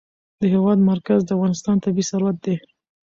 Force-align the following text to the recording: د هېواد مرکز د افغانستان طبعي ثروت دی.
د 0.39 0.41
هېواد 0.53 0.79
مرکز 0.91 1.19
د 1.23 1.29
افغانستان 1.35 1.75
طبعي 1.83 2.03
ثروت 2.09 2.37
دی. 2.45 2.55